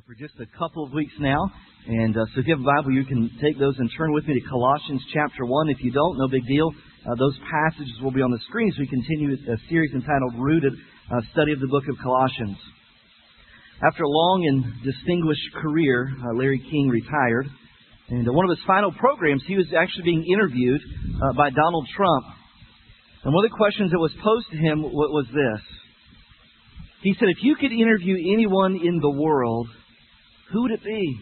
[0.00, 1.50] uh, for just a couple of weeks now.
[1.86, 4.26] And uh, so if you have a Bible, you can take those and turn with
[4.26, 5.68] me to Colossians chapter 1.
[5.68, 6.70] If you don't, no big deal.
[7.06, 10.72] Uh, those passages will be on the screen as we continue a series entitled Rooted,
[10.72, 12.56] uh, Study of the Book of Colossians.
[13.82, 17.48] After a long and distinguished career, uh, Larry King retired.
[18.08, 20.80] And uh, one of his final programs, he was actually being interviewed
[21.36, 22.24] by Donald Trump.
[23.24, 25.62] And one of the questions that was posed to him was this
[27.02, 29.68] he said, if you could interview anyone in the world,
[30.52, 31.18] who would it be?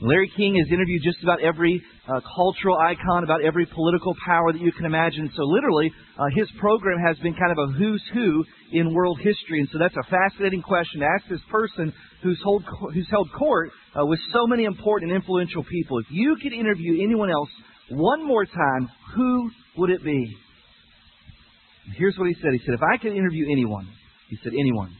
[0.00, 4.60] Larry King has interviewed just about every uh, cultural icon, about every political power that
[4.60, 5.30] you can imagine.
[5.34, 9.60] So, literally, uh, his program has been kind of a who's who in world history.
[9.60, 13.70] And so, that's a fascinating question to ask this person who's, hold, who's held court
[13.98, 15.98] uh, with so many important and influential people.
[16.00, 17.48] If you could interview anyone else
[17.88, 20.36] one more time, who would it be?
[21.96, 23.88] Here's what he said He said, If I could interview anyone,
[24.28, 24.94] he said, Anyone.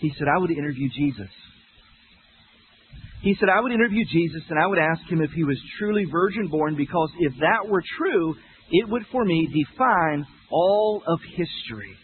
[0.00, 1.30] He said, I would interview Jesus.
[3.22, 6.04] He said, I would interview Jesus and I would ask him if he was truly
[6.04, 8.34] virgin born because if that were true,
[8.70, 11.96] it would for me define all of history.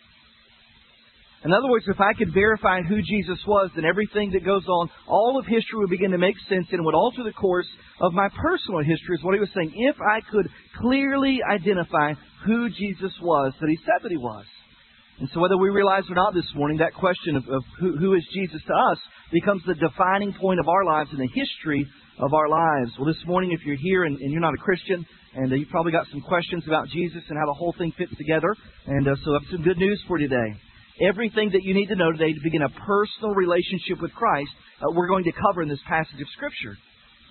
[1.45, 4.89] In other words, if I could verify who Jesus was, then everything that goes on,
[5.09, 7.67] all of history would begin to make sense and would alter the course
[8.01, 9.73] of my personal history, is what he was saying.
[9.75, 10.47] If I could
[10.81, 12.15] clearly identify
[12.47, 14.45] who Jesus was, that he said that he was.
[15.23, 18.15] And so, whether we realize or not this morning, that question of, of who, who
[18.15, 18.99] is Jesus to us
[19.31, 21.87] becomes the defining point of our lives and the history
[22.19, 22.91] of our lives.
[22.99, 25.07] Well, this morning, if you're here and, and you're not a Christian,
[25.37, 28.11] and uh, you've probably got some questions about Jesus and how the whole thing fits
[28.19, 28.51] together,
[28.89, 30.59] and uh, so I have some good news for you today.
[31.07, 34.51] Everything that you need to know today to begin a personal relationship with Christ,
[34.83, 36.75] uh, we're going to cover in this passage of Scripture.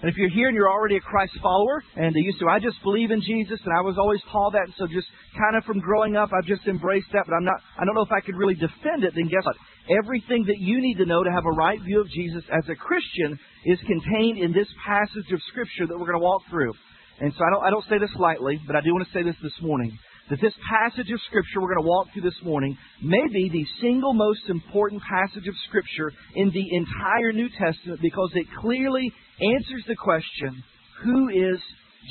[0.01, 2.81] And if you're here and you're already a Christ follower, and you say, I just
[2.81, 5.05] believe in Jesus, and I was always taught that, and so just
[5.37, 8.01] kind of from growing up, I've just embraced that, but I'm not, I don't know
[8.01, 9.55] if I could really defend it, then guess what?
[9.93, 12.73] Everything that you need to know to have a right view of Jesus as a
[12.73, 16.73] Christian is contained in this passage of Scripture that we're going to walk through.
[17.21, 19.21] And so I don't, I don't say this lightly, but I do want to say
[19.21, 19.93] this this morning
[20.31, 23.67] that this passage of Scripture we're going to walk through this morning may be the
[23.83, 29.11] single most important passage of Scripture in the entire New Testament because it clearly
[29.43, 30.63] answers the question
[31.03, 31.59] who is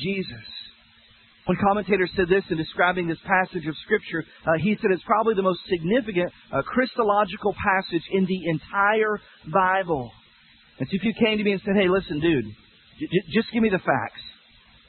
[0.05, 0.45] Jesus?
[1.45, 4.23] One commentator said this in describing this passage of Scripture.
[4.45, 9.17] Uh, he said it's probably the most significant uh, Christological passage in the entire
[9.51, 10.11] Bible.
[10.77, 12.45] And so if you came to me and said, hey, listen, dude,
[13.01, 14.21] j- just give me the facts.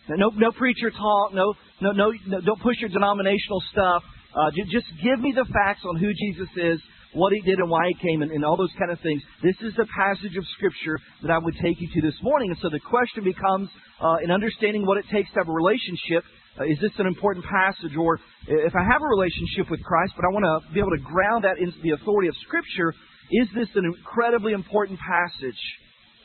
[0.08, 1.34] No, no preacher talk.
[1.34, 4.02] No, no, no, no don't push your denominational stuff.
[4.34, 6.80] Uh, just give me the facts on who Jesus is,
[7.12, 9.22] what he did, and why he came, and, and all those kind of things.
[9.42, 12.50] This is the passage of Scripture that I would take you to this morning.
[12.50, 13.68] And so the question becomes,
[14.00, 16.24] uh, in understanding what it takes to have a relationship,
[16.58, 17.92] uh, is this an important passage?
[17.94, 18.18] Or
[18.48, 21.44] if I have a relationship with Christ, but I want to be able to ground
[21.44, 22.96] that into the authority of Scripture,
[23.30, 25.60] is this an incredibly important passage?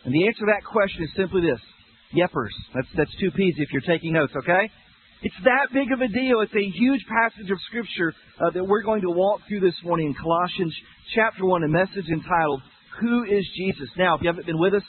[0.08, 1.60] And the answer to that question is simply this
[2.16, 2.56] Yepers.
[2.74, 4.72] That's, that's two P's if you're taking notes, okay?
[5.24, 6.42] It's that big of a deal.
[6.42, 10.08] It's a huge passage of Scripture uh, that we're going to walk through this morning
[10.08, 10.74] in Colossians
[11.16, 12.62] chapter 1, a message entitled,
[13.02, 13.90] Who is Jesus?
[13.98, 14.86] Now, if you haven't been with us,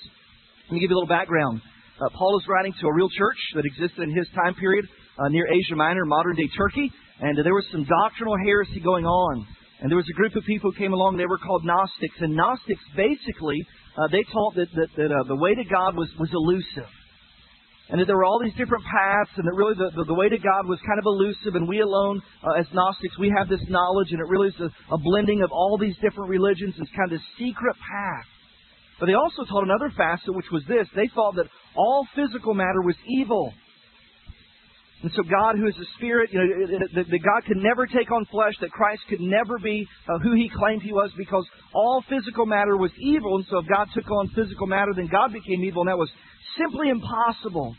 [0.69, 1.63] let me give you a little background.
[1.97, 4.85] Uh, Paul is writing to a real church that existed in his time period
[5.19, 9.47] uh, near Asia Minor, modern day Turkey, and there was some doctrinal heresy going on.
[9.81, 12.21] And there was a group of people who came along, they were called Gnostics.
[12.21, 13.65] And Gnostics basically,
[13.97, 16.91] uh, they taught that, that, that uh, the way to God was, was elusive
[17.89, 20.29] and that there were all these different paths, and that really the, the, the way
[20.29, 23.65] to God was kind of elusive, and we alone, uh, as Gnostics, we have this
[23.69, 26.75] knowledge, and it really is a, a blending of all these different religions.
[26.77, 28.29] It's kind of this secret path.
[29.01, 30.87] But they also taught another facet, which was this.
[30.95, 31.47] They thought that
[31.77, 33.53] all physical matter was evil.
[35.03, 38.27] And so God, who is a spirit, you know, that, God could never take on
[38.27, 42.47] flesh, that Christ could never be uh, who he claimed he was because all physical
[42.47, 43.37] matter was evil.
[43.37, 46.11] And so if God took on physical matter, then God became evil, and that was
[46.59, 47.77] simply impossible.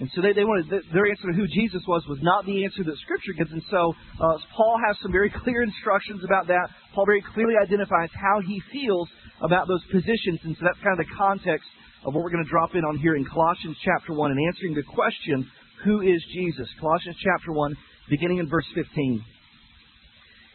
[0.00, 2.84] And so they, they wanted their answer to who Jesus was was not the answer
[2.84, 3.52] that Scripture gives.
[3.52, 6.68] And so uh, Paul has some very clear instructions about that.
[6.92, 9.08] Paul very clearly identifies how he feels
[9.40, 10.40] about those positions.
[10.44, 11.68] And so that's kind of the context
[12.04, 14.72] of what we're going to drop in on here in Colossians chapter 1 and answering
[14.72, 15.44] the question,
[15.84, 16.68] who is Jesus?
[16.80, 17.76] Colossians chapter 1,
[18.08, 19.24] beginning in verse 15.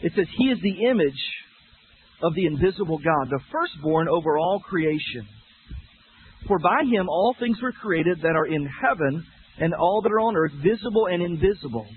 [0.01, 1.23] It says, He is the image
[2.21, 5.27] of the invisible God, the firstborn over all creation.
[6.47, 9.25] For by him all things were created that are in heaven
[9.57, 11.87] and all that are on earth, visible and invisible.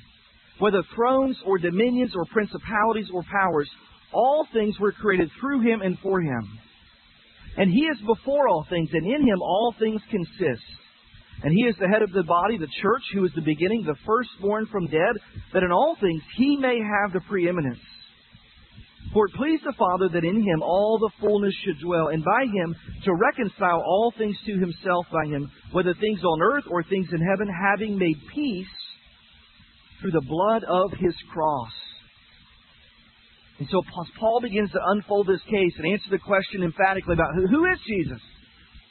[0.59, 3.69] Whether thrones or dominions or principalities or powers,
[4.13, 6.59] all things were created through him and for him.
[7.57, 10.63] And he is before all things, and in him all things consist.
[11.43, 13.95] And he is the head of the body, the church, who is the beginning, the
[14.05, 15.15] firstborn from dead,
[15.55, 17.79] that in all things he may have the preeminence.
[19.13, 22.45] For it pleased the Father that in him all the fullness should dwell, and by
[22.45, 22.75] him
[23.05, 27.21] to reconcile all things to himself by him, whether things on earth or things in
[27.21, 28.67] heaven, having made peace
[30.01, 31.73] through the blood of his cross.
[33.59, 33.83] And so
[34.21, 37.79] Paul begins to unfold this case and answer the question emphatically about who, who is
[37.87, 38.23] Jesus?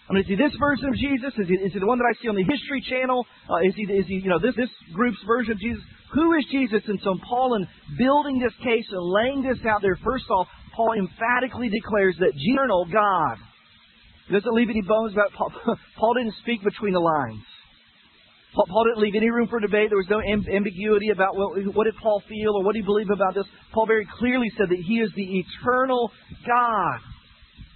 [0.07, 1.35] I mean, is he this version of Jesus?
[1.35, 3.27] Is he, is he the one that I see on the History Channel?
[3.43, 5.83] Uh, is he, is he, you know, this, this group's version of Jesus?
[6.15, 6.79] Who is Jesus?
[6.87, 7.67] And so Paul, in
[7.99, 12.87] building this case and laying this out there, first off, Paul emphatically declares that eternal
[12.87, 13.35] God.
[14.31, 15.51] He doesn't leave any bones about Paul.
[15.99, 17.43] Paul didn't speak between the lines.
[18.55, 19.91] Paul didn't leave any room for debate.
[19.91, 23.35] There was no ambiguity about what, what did Paul feel or what he believe about
[23.35, 23.45] this.
[23.73, 26.11] Paul very clearly said that he is the eternal
[26.47, 26.99] God.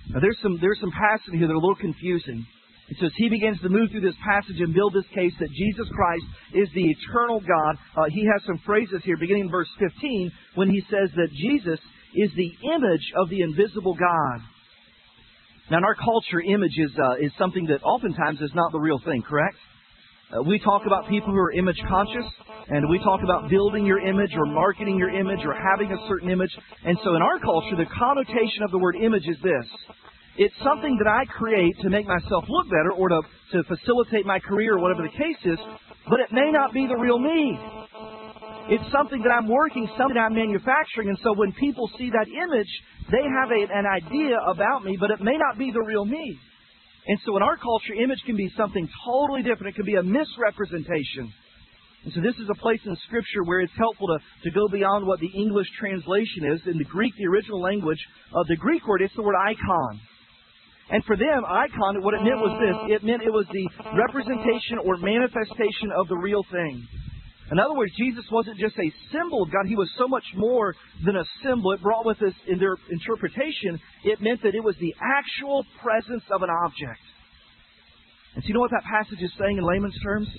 [0.09, 2.45] Now there's some there's some passage here that are a little confusing.
[2.89, 5.87] It says he begins to move through this passage and build this case that Jesus
[5.95, 7.77] Christ is the eternal God.
[7.95, 11.79] Uh, he has some phrases here, beginning in verse 15, when he says that Jesus
[12.15, 14.43] is the image of the invisible God.
[15.71, 18.99] Now, in our culture, image is, uh, is something that oftentimes is not the real
[18.99, 19.55] thing, correct?
[20.31, 22.23] Uh, we talk about people who are image conscious,
[22.69, 26.29] and we talk about building your image or marketing your image or having a certain
[26.29, 26.51] image.
[26.85, 29.67] And so in our culture, the connotation of the word image is this.
[30.37, 34.39] It's something that I create to make myself look better or to, to facilitate my
[34.39, 35.59] career or whatever the case is,
[36.07, 37.59] but it may not be the real me.
[38.69, 42.71] It's something that I'm working, something I'm manufacturing, and so when people see that image,
[43.11, 46.39] they have a, an idea about me, but it may not be the real me.
[47.07, 49.73] And so in our culture, image can be something totally different.
[49.73, 51.33] It can be a misrepresentation.
[52.03, 55.05] And so this is a place in Scripture where it's helpful to, to go beyond
[55.05, 56.61] what the English translation is.
[56.65, 57.99] In the Greek, the original language,
[58.33, 60.01] of the Greek word, it's the word icon.
[60.89, 62.97] And for them, icon, what it meant was this.
[62.97, 66.85] It meant it was the representation or manifestation of the real thing.
[67.51, 69.67] In other words, Jesus wasn't just a symbol of God.
[69.67, 71.73] He was so much more than a symbol.
[71.73, 73.75] It brought with us, in their interpretation,
[74.05, 77.03] it meant that it was the actual presence of an object.
[78.35, 80.29] And so you know what that passage is saying in layman's terms?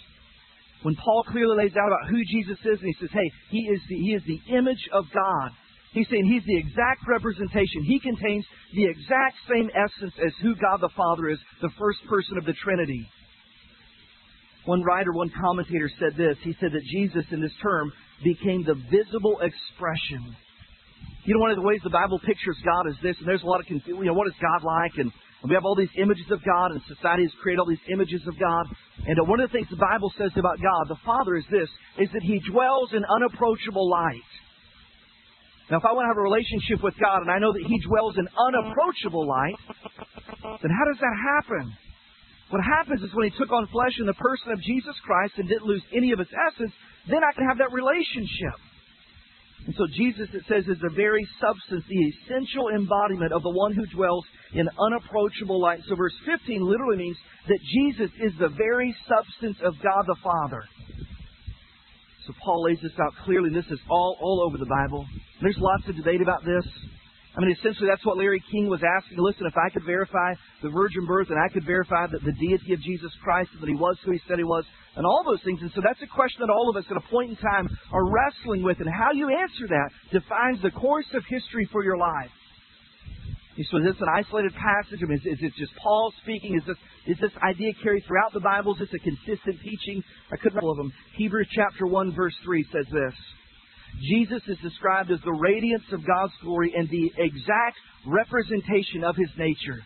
[0.83, 3.81] When Paul clearly lays out about who Jesus is, and he says, hey, he is
[3.89, 5.53] the, he is the image of God.
[5.93, 7.85] He's saying he's the exact representation.
[7.85, 12.39] He contains the exact same essence as who God the Father is, the first person
[12.39, 13.05] of the Trinity.
[14.65, 16.37] One writer, one commentator said this.
[16.43, 17.93] He said that Jesus, in this term,
[18.23, 20.37] became the visible expression.
[21.25, 23.47] You know, one of the ways the Bible pictures God is this, and there's a
[23.47, 24.03] lot of confusion.
[24.03, 24.95] You know, what is God like?
[24.99, 25.11] And
[25.47, 28.39] we have all these images of God, and society has created all these images of
[28.39, 28.67] God.
[29.07, 31.67] And uh, one of the things the Bible says about God, the Father, is this,
[31.99, 34.31] is that He dwells in unapproachable light.
[35.71, 37.79] Now, if I want to have a relationship with God, and I know that He
[37.87, 39.59] dwells in unapproachable light,
[40.63, 41.75] then how does that happen?
[42.53, 45.49] What happens is when he took on flesh in the person of Jesus Christ and
[45.49, 46.73] didn't lose any of his essence,
[47.09, 48.61] then I can have that relationship.
[49.65, 53.73] And so Jesus, it says, is the very substance, the essential embodiment of the one
[53.73, 55.81] who dwells in unapproachable light.
[55.89, 57.17] So verse 15 literally means
[57.49, 60.61] that Jesus is the very substance of God the Father.
[62.27, 63.49] So Paul lays this out clearly.
[63.49, 65.07] This is all, all over the Bible.
[65.41, 66.69] There's lots of debate about this.
[67.33, 69.17] I mean, essentially, that's what Larry King was asking.
[69.17, 72.75] Listen, if I could verify the virgin birth and I could verify that the deity
[72.75, 74.65] of Jesus Christ and that he was who he said he was,
[74.97, 75.61] and all those things.
[75.63, 78.05] And so that's a question that all of us at a point in time are
[78.05, 78.77] wrestling with.
[78.81, 82.29] And how you answer that defines the course of history for your life.
[83.57, 85.01] So is this an isolated passage?
[85.01, 86.57] I mean, is, is it just Paul speaking?
[86.57, 88.73] Is this, is this idea carried throughout the Bible?
[88.75, 90.03] Is this a consistent teaching?
[90.33, 90.93] I couldn't all of them.
[91.17, 93.15] Hebrews chapter 1, verse 3 says this.
[94.01, 99.31] Jesus is described as the radiance of God's glory and the exact representation of his
[99.37, 99.81] nature.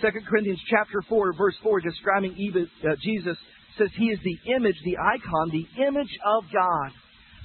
[0.00, 3.38] 2 Corinthians chapter 4, verse 4, describing uh, Jesus,
[3.78, 6.90] says he is the image, the icon, the image of God.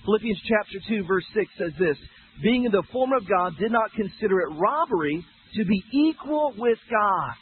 [0.06, 1.98] Philippians chapter 2, verse 6 says this
[2.44, 5.24] Being in the form of God, did not consider it robbery
[5.56, 7.36] to be equal with God.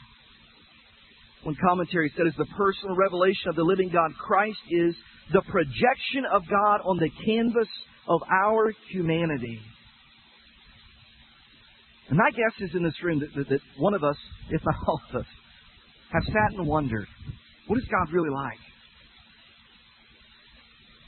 [1.44, 4.96] One commentary said, as the personal revelation of the living God, Christ is
[5.32, 7.70] the projection of God on the canvas
[8.10, 9.60] of our humanity.
[12.10, 14.18] And my guess is in this room that, that, that one of us,
[14.50, 15.28] if not all of us,
[16.12, 17.08] have sat and wondered,
[17.68, 18.58] what is God really like?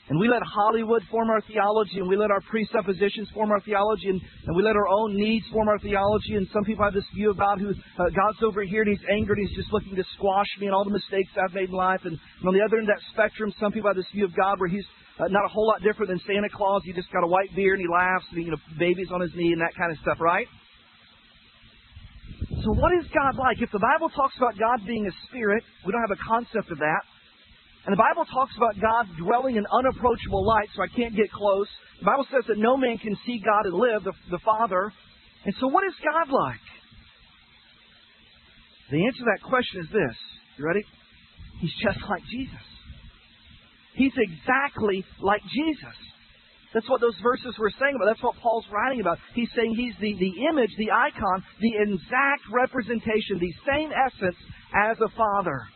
[0.09, 4.09] And we let Hollywood form our theology, and we let our presuppositions form our theology,
[4.09, 6.35] and, and we let our own needs form our theology.
[6.35, 9.07] And some people have this view of God who uh, God's over here and He's
[9.09, 11.75] angered, and He's just looking to squash me and all the mistakes I've made in
[11.75, 12.01] life.
[12.03, 14.35] And, and on the other end of that spectrum, some people have this view of
[14.35, 14.85] God where He's
[15.21, 16.81] uh, not a whole lot different than Santa Claus.
[16.83, 19.21] He just got a white beard and he laughs and he, you know, baby's on
[19.21, 20.47] his knee and that kind of stuff, right?
[22.65, 23.61] So what is God like?
[23.61, 26.79] If the Bible talks about God being a spirit, we don't have a concept of
[26.79, 27.03] that.
[27.85, 31.65] And the Bible talks about God dwelling in unapproachable light, so I can't get close.
[31.99, 34.93] The Bible says that no man can see God and live, the, the Father.
[35.45, 36.65] And so, what is God like?
[38.91, 40.17] The answer to that question is this.
[40.57, 40.85] You ready?
[41.61, 42.70] He's just like Jesus.
[43.95, 45.97] He's exactly like Jesus.
[46.73, 48.07] That's what those verses were saying about.
[48.07, 49.19] That's what Paul's writing about.
[49.35, 54.39] He's saying he's the, the image, the icon, the exact representation, the same essence
[54.71, 55.67] as a father.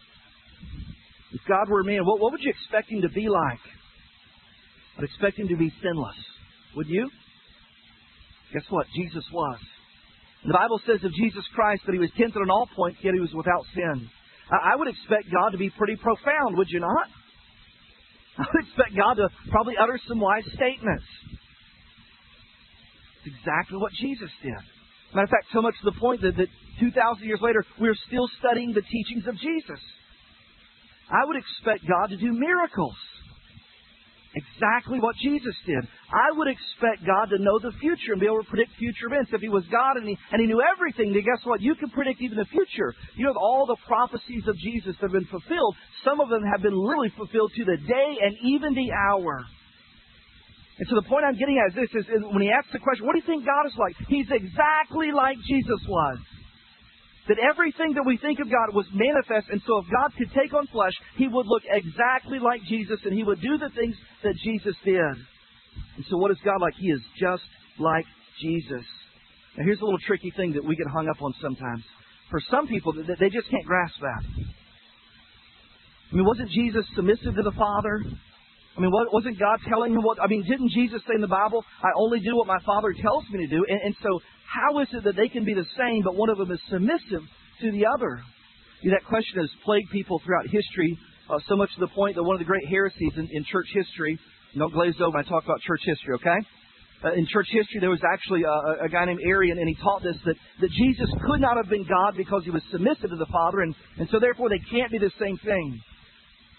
[1.34, 3.60] If God were a man, what, what would you expect him to be like?
[4.98, 6.16] I'd expect him to be sinless.
[6.78, 7.10] Would you?
[8.54, 8.88] Guess what?
[8.96, 9.60] Jesus was.
[10.48, 13.20] The Bible says of Jesus Christ that he was tempted on all points, yet he
[13.20, 14.08] was without sin.
[14.48, 17.08] I would expect God to be pretty profound, would you not?
[18.40, 21.06] I would expect God to probably utter some wise statements.
[23.24, 24.54] It's exactly what Jesus did.
[25.14, 26.48] Matter of fact, so much to the point that, that
[26.80, 29.80] 2,000 years later, we're still studying the teachings of Jesus.
[31.10, 32.98] I would expect God to do miracles.
[34.36, 35.80] Exactly what Jesus did.
[36.12, 39.32] I would expect God to know the future and be able to predict future events.
[39.32, 41.64] If He was God and He, and he knew everything, then guess what?
[41.64, 42.92] You can predict even the future.
[43.16, 45.80] You have all the prophecies of Jesus that have been fulfilled.
[46.04, 49.40] Some of them have been literally fulfilled to the day and even the hour.
[50.78, 53.08] And so the point I'm getting at is this, is, when he asks the question,
[53.08, 53.96] what do you think God is like?
[54.12, 56.20] He's exactly like Jesus was
[57.28, 60.54] that everything that we think of God was manifest, and so if God could take
[60.54, 64.36] on flesh, He would look exactly like Jesus, and He would do the things that
[64.44, 65.16] Jesus did.
[65.98, 66.74] And so, what is God like?
[66.78, 67.44] He is just
[67.80, 68.06] like
[68.42, 68.86] Jesus.
[69.58, 71.84] Now, here's a little tricky thing that we get hung up on sometimes.
[72.30, 74.24] For some people, they just can't grasp that.
[76.12, 78.04] I mean, wasn't Jesus submissive to the Father?
[78.76, 80.22] I mean, wasn't God telling him what?
[80.22, 83.24] I mean, didn't Jesus say in the Bible, I only do what my Father tells
[83.32, 83.64] me to do?
[83.68, 86.38] And, and so, how is it that they can be the same, but one of
[86.38, 87.24] them is submissive
[87.62, 88.20] to the other?
[88.82, 90.98] You know, that question has plagued people throughout history,
[91.30, 93.68] uh, so much to the point that one of the great heresies in, in church
[93.74, 94.20] history,
[94.58, 96.40] don't glaze over when I talk about church history, okay?
[97.04, 100.04] Uh, in church history, there was actually a, a guy named Arian, and he taught
[100.04, 103.32] this that, that Jesus could not have been God because he was submissive to the
[103.32, 105.80] Father, and, and so therefore they can't be the same thing.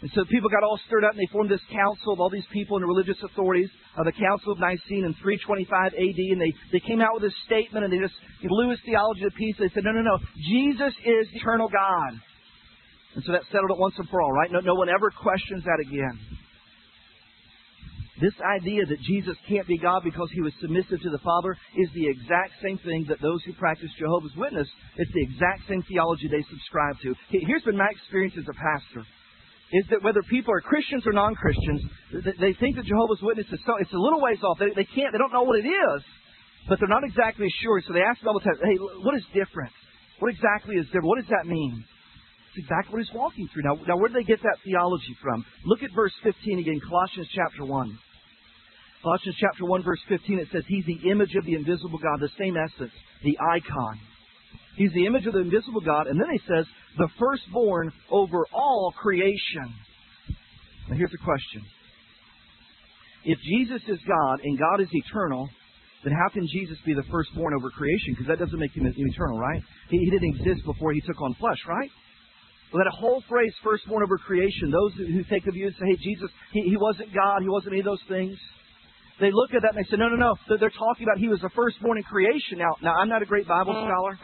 [0.02, 2.46] And so people got all stirred up and they formed this council of all these
[2.52, 6.52] people and the religious authorities, of the Council of Nicene in 325 AD, and they,
[6.68, 9.72] they came out with a statement and they just blew his theology to pieces.
[9.72, 12.12] They said, no, no, no, Jesus is the eternal God.
[13.16, 14.52] And so that settled it once and for all, right?
[14.52, 16.20] No, no one ever questions that again.
[18.20, 21.88] This idea that Jesus can't be God because he was submissive to the Father is
[21.96, 26.28] the exact same thing that those who practice Jehovah's Witness, it's the exact same theology
[26.28, 27.16] they subscribe to.
[27.32, 29.08] Here's been my experience as a pastor
[29.72, 31.82] is that whether people are Christians or non-Christians,
[32.38, 34.58] they think that Jehovah's Witness is so, it's a little ways off.
[34.58, 36.00] They, they can't, they don't know what it is,
[36.68, 37.82] but they're not exactly sure.
[37.82, 39.74] So they ask all the time, hey, what is different?
[40.22, 41.10] What exactly is different?
[41.10, 41.82] What does that mean?
[42.54, 43.66] It's exactly what he's walking through.
[43.66, 45.44] Now, now where do they get that theology from?
[45.66, 47.98] Look at verse 15 again, Colossians chapter 1.
[49.02, 52.30] Colossians chapter 1, verse 15, it says, He's the image of the invisible God, the
[52.38, 53.98] same essence, the icon.
[54.76, 56.06] He's the image of the invisible God.
[56.06, 56.66] And then he says,
[56.98, 59.72] the firstborn over all creation.
[60.88, 61.64] Now here's the question.
[63.24, 65.48] If Jesus is God and God is eternal,
[66.04, 68.14] then how can Jesus be the firstborn over creation?
[68.14, 69.60] Because that doesn't make him eternal, right?
[69.90, 71.90] He, he, didn't exist before he took on flesh, right?
[72.72, 75.98] Well, that whole phrase, firstborn over creation, those who take the view and say, hey,
[75.98, 78.36] Jesus, he, he wasn't God, he wasn't any of those things.
[79.18, 80.34] They look at that and they say, no, no, no.
[80.46, 82.58] They're talking about he was the firstborn in creation.
[82.58, 83.88] Now, now I'm not a great Bible mm.
[83.88, 84.18] scholar.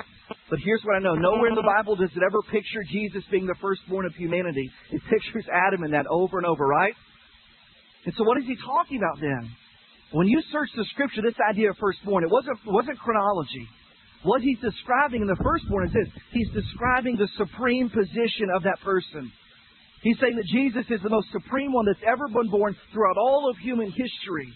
[0.52, 1.16] But here's what I know.
[1.16, 4.68] Nowhere in the Bible does it ever picture Jesus being the firstborn of humanity.
[4.92, 6.92] It pictures Adam in that over and over, right?
[8.04, 9.48] And so what is he talking about then?
[10.12, 13.64] When you search the scripture, this idea of firstborn, it wasn't, wasn't chronology.
[14.28, 16.12] What he's describing in the firstborn is this.
[16.36, 19.32] He's describing the supreme position of that person.
[20.04, 23.48] He's saying that Jesus is the most supreme one that's ever been born throughout all
[23.48, 24.52] of human history.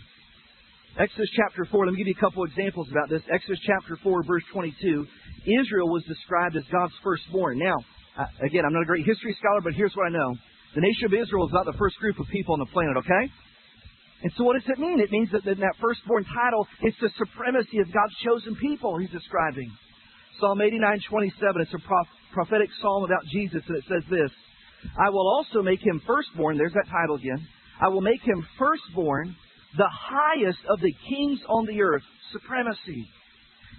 [0.97, 3.21] Exodus chapter 4, let me give you a couple examples about this.
[3.29, 5.05] Exodus chapter 4, verse 22.
[5.45, 7.61] Israel was described as God's firstborn.
[7.61, 7.77] Now,
[8.17, 10.33] uh, again, I'm not a great history scholar, but here's what I know.
[10.73, 13.29] The nation of Israel is not the first group of people on the planet, okay?
[14.25, 14.97] And so what does it mean?
[14.97, 19.13] It means that in that firstborn title, it's the supremacy of God's chosen people he's
[19.13, 19.69] describing.
[20.41, 20.81] Psalm 89,
[21.13, 21.85] 27, it's a
[22.33, 24.33] prophetic psalm about Jesus, and it says this,
[24.97, 27.45] I will also make him firstborn, there's that title again.
[27.85, 29.37] I will make him firstborn,
[29.77, 32.03] the highest of the kings on the earth,
[32.33, 33.09] supremacy.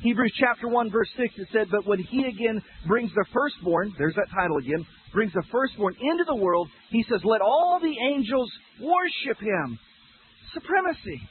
[0.03, 4.15] Hebrews chapter 1 verse 6 it said, But when he again brings the firstborn, there's
[4.15, 8.51] that title again, brings the firstborn into the world, he says, Let all the angels
[8.79, 9.79] worship him.
[10.53, 11.21] Supremacy.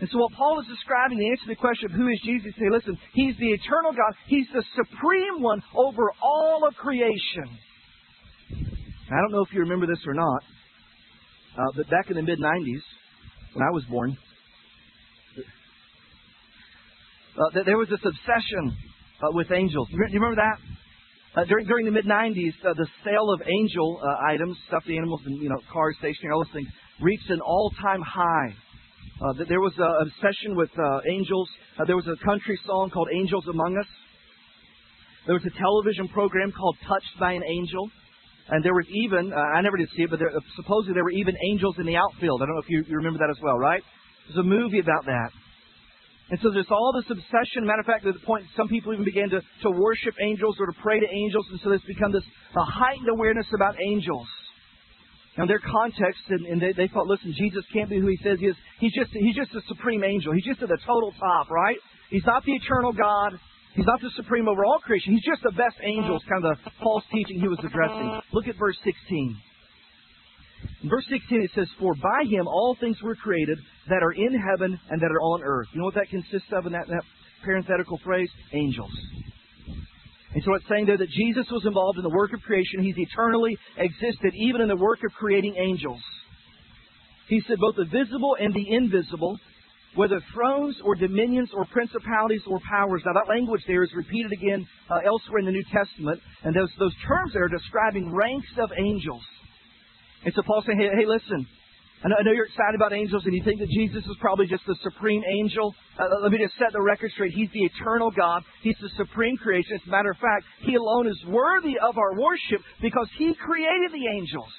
[0.00, 2.50] And so what Paul is describing, the answer to the question of who is Jesus,
[2.58, 4.10] say, listen, he's the eternal God.
[4.26, 7.46] He's the supreme one over all of creation.
[8.50, 10.42] I don't know if you remember this or not,
[11.54, 12.82] uh, but back in the mid 90s,
[13.54, 14.16] when I was born,
[17.36, 18.76] uh, there was this obsession
[19.22, 19.88] uh, with angels.
[19.88, 20.58] Do you remember that?
[21.34, 25.20] Uh, during during the mid '90s, uh, the sale of angel uh, items, stuffed animals,
[25.24, 26.68] and you know cars, stationery, all those things,
[27.00, 28.52] reached an all-time high.
[29.16, 31.48] Uh, there was an obsession with uh, angels.
[31.78, 33.88] Uh, there was a country song called "Angels Among Us."
[35.24, 37.88] There was a television program called "Touched by an Angel,"
[38.48, 41.04] and there was even uh, I never did see it, but there, uh, supposedly there
[41.04, 42.42] were even angels in the outfield.
[42.42, 43.82] I don't know if you, you remember that as well, right?
[44.26, 45.30] There's a movie about that.
[46.30, 47.66] And so there's all this obsession.
[47.66, 50.66] Matter of fact, to the point some people even began to, to worship angels or
[50.66, 52.24] to pray to angels, and so there's become this
[52.56, 54.26] a heightened awareness about angels.
[55.36, 58.38] Now their context, and, and they, they thought, listen, Jesus can't be who he says
[58.38, 58.56] he is.
[58.80, 60.32] He's just he's just a supreme angel.
[60.32, 61.76] He's just at the total top, right?
[62.10, 63.38] He's not the eternal God.
[63.74, 65.14] He's not the supreme over all creation.
[65.14, 66.16] He's just the best angel.
[66.16, 68.20] It's kind of the false teaching he was addressing.
[68.32, 69.36] Look at verse 16.
[70.82, 74.32] In verse 16 it says, For by him all things were created that are in
[74.34, 75.68] heaven and that are on earth.
[75.72, 77.02] You know what that consists of in that, that
[77.44, 78.28] parenthetical phrase?
[78.52, 78.92] Angels.
[80.34, 82.82] And so it's saying there that Jesus was involved in the work of creation.
[82.82, 86.00] He's eternally existed, even in the work of creating angels.
[87.28, 89.38] He said both the visible and the invisible,
[89.94, 93.02] whether thrones or dominions or principalities or powers.
[93.04, 96.70] Now that language there is repeated again uh, elsewhere in the New Testament, and those,
[96.78, 99.22] those terms there are describing ranks of angels.
[100.24, 101.46] And so Paul's saying, hey, hey listen,
[102.04, 104.46] I know, I know, you're excited about angels and you think that Jesus is probably
[104.46, 105.74] just the supreme angel.
[105.98, 107.30] Uh, let me just set the record straight.
[107.32, 108.42] He's the eternal God.
[108.62, 109.78] He's the supreme creation.
[109.78, 113.92] As a matter of fact, He alone is worthy of our worship because He created
[113.92, 114.50] the angels.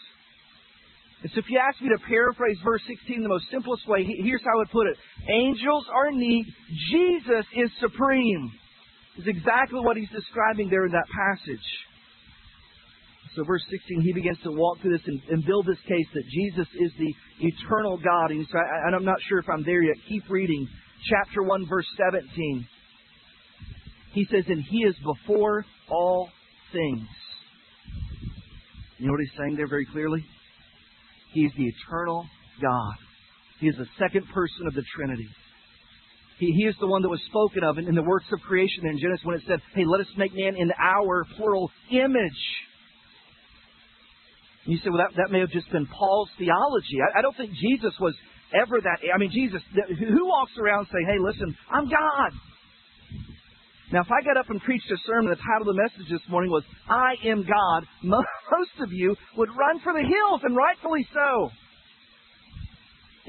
[1.24, 4.44] And so if you ask me to paraphrase verse 16 the most simplest way, here's
[4.44, 4.98] how I would put it.
[5.32, 6.46] Angels are neat.
[6.92, 8.52] Jesus is supreme.
[9.18, 11.64] Is exactly what he's describing there in that passage.
[13.36, 16.24] So, verse 16, he begins to walk through this and, and build this case that
[16.30, 17.14] Jesus is the
[17.48, 18.32] eternal God.
[18.32, 19.96] And, so I, and I'm not sure if I'm there yet.
[20.10, 20.68] Keep reading.
[21.10, 22.68] Chapter 1, verse 17.
[24.14, 26.30] He says, And he is before all
[26.72, 27.08] things.
[28.98, 30.24] You know what he's saying there very clearly?
[31.34, 32.26] He is the eternal
[32.62, 32.96] God.
[33.60, 35.28] He is the second person of the Trinity.
[36.40, 38.86] He, he is the one that was spoken of in, in the works of creation
[38.86, 42.42] in Genesis when it said, Hey, let us make man in our plural image.
[44.66, 46.98] You say, well, that, that may have just been Paul's theology.
[47.04, 48.16] I, I don't think Jesus was
[48.56, 49.04] ever that.
[49.14, 49.62] I mean, Jesus,
[50.00, 52.32] who walks around saying, hey, listen, I'm God?
[53.94, 56.26] Now, if I got up and preached a sermon, the title of the message this
[56.28, 61.06] morning was, I am God, most of you would run for the hills, and rightfully
[61.14, 61.54] so.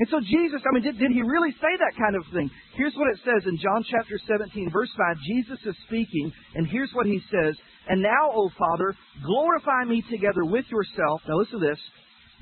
[0.01, 2.51] And so Jesus, I mean, did, did he really say that kind of thing?
[2.75, 5.17] Here's what it says in John chapter 17, verse 5.
[5.23, 7.55] Jesus is speaking, and here's what he says
[7.89, 11.21] and now, O Father, glorify me together with yourself.
[11.29, 11.79] Now listen to this.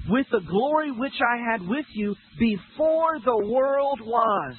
[0.08, 4.54] With the glory which I had with you before the world was.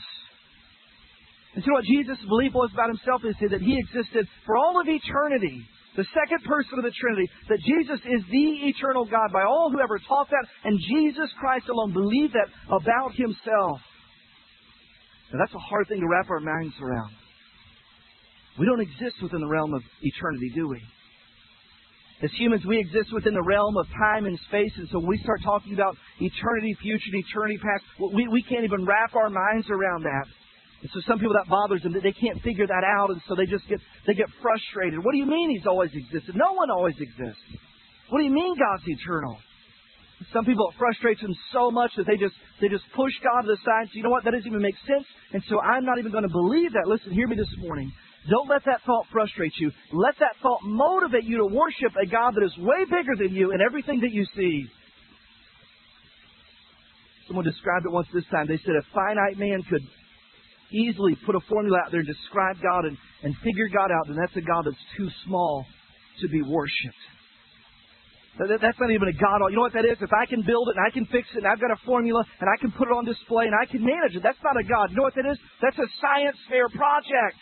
[1.56, 4.88] And so what Jesus' belief was about himself is that he existed for all of
[4.90, 5.62] eternity.
[5.96, 9.80] The second person of the Trinity, that Jesus is the eternal God by all who
[9.80, 13.78] ever taught that, and Jesus Christ alone believed that about himself.
[15.30, 17.14] Now that's a hard thing to wrap our minds around.
[18.58, 20.82] We don't exist within the realm of eternity, do we?
[22.24, 25.18] As humans, we exist within the realm of time and space, and so when we
[25.22, 29.70] start talking about eternity future and eternity past, we, we can't even wrap our minds
[29.70, 30.26] around that.
[30.84, 33.40] And so some people that bothers them, that they can't figure that out, and so
[33.40, 35.00] they just get they get frustrated.
[35.00, 36.36] What do you mean he's always existed?
[36.36, 37.40] No one always exists.
[38.12, 39.40] What do you mean God's eternal?
[40.36, 43.56] Some people it frustrates them so much that they just they just push God to
[43.56, 43.88] the side.
[43.88, 44.28] So you know what?
[44.28, 45.08] That doesn't even make sense.
[45.32, 46.84] And so I'm not even going to believe that.
[46.84, 47.88] Listen, hear me this morning.
[48.28, 49.72] Don't let that thought frustrate you.
[49.96, 53.56] Let that thought motivate you to worship a God that is way bigger than you
[53.56, 54.68] in everything that you see.
[57.28, 58.48] Someone described it once this time.
[58.48, 59.84] They said a finite man could
[60.74, 64.18] easily put a formula out there and describe God and, and figure God out, then
[64.18, 65.66] that's a God that's too small
[66.22, 67.04] to be worshipped.
[68.34, 69.46] That's not even a God.
[69.54, 70.02] You know what that is?
[70.02, 72.26] If I can build it and I can fix it and I've got a formula
[72.42, 74.66] and I can put it on display and I can manage it, that's not a
[74.66, 74.90] God.
[74.90, 75.38] You know what that is?
[75.62, 77.38] That's a science fair project.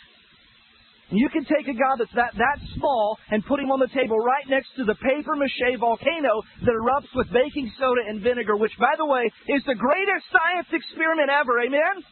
[1.11, 4.19] You can take a God that's that, that small and put him on the table
[4.19, 8.71] right next to the paper mache volcano that erupts with baking soda and vinegar, which,
[8.79, 11.59] by the way, is the greatest science experiment ever.
[11.67, 12.03] Amen?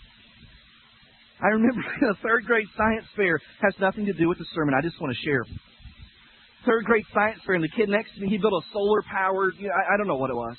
[1.42, 4.74] I remember the third grade science fair has nothing to do with the sermon.
[4.76, 5.44] I just want to share.
[6.66, 9.56] Third grade science fair, and the kid next to me, he built a solar powered,
[9.58, 10.58] you know, I, I don't know what it was.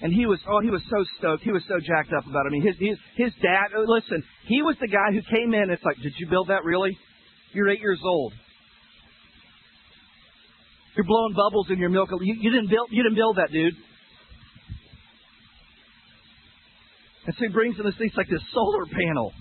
[0.00, 1.42] And he was, oh, he was so stoked.
[1.42, 2.48] He was so jacked up about it.
[2.48, 5.70] I mean, his, his, his dad, oh, listen, he was the guy who came in.
[5.70, 6.96] It's like, did you build that really?
[7.52, 8.32] You're eight years old.
[10.94, 12.10] You're blowing bubbles in your milk.
[12.10, 13.74] You, you didn't build, you didn't build that, dude.
[17.28, 19.34] And so he brings in this thing, like this solar panel.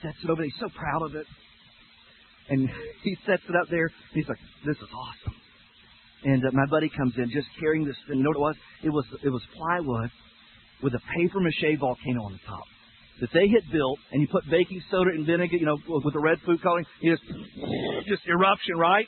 [0.00, 0.42] sets it over.
[0.42, 1.26] He's so proud of it.
[2.48, 2.70] And
[3.04, 3.92] he sets it up there.
[4.14, 5.36] He's like, this is awesome.
[6.24, 8.16] And uh, my buddy comes in just carrying this thing.
[8.16, 8.56] You know what it was?
[8.84, 10.10] It was it was plywood
[10.82, 12.64] with a paper mache volcano on the top
[13.20, 16.24] that they had built, and you put baking soda and vinegar, you know, with the
[16.24, 17.26] red food coloring, you just
[18.08, 19.06] just eruption, right?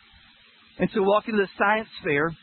[0.79, 2.37] And so walk into the science fair,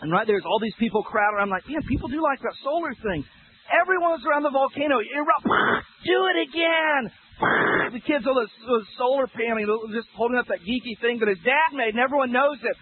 [0.00, 1.40] and right there's all these people crowded.
[1.40, 3.24] I'm like, man, people do like that solar thing.
[3.70, 4.98] Everyone's around the volcano.
[4.98, 5.46] Erupt.
[6.04, 7.02] Do it again.
[7.90, 11.74] The kids on the solar panel, just holding up that geeky thing that his dad
[11.74, 12.76] made, and everyone knows it.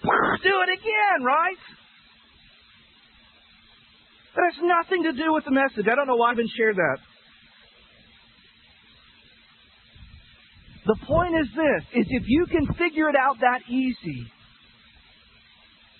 [0.42, 1.60] Do it again, right?
[4.36, 5.84] That has nothing to do with the message.
[5.90, 6.98] I don't know why I've been shared that.
[10.86, 14.30] The point is this, is if you can figure it out that easy,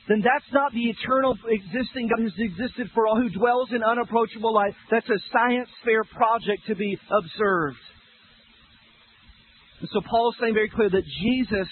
[0.08, 4.52] then that's not the eternal existing God who's existed for all, who dwells in unapproachable
[4.52, 4.74] light.
[4.90, 7.78] That's a science fair project to be observed.
[9.80, 11.68] And so Paul is saying very clear that Jesus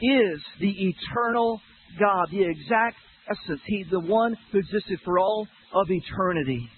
[0.00, 1.60] is the eternal
[1.98, 2.96] God, the exact
[3.30, 3.60] essence.
[3.66, 6.68] He's the one who existed for all of eternity.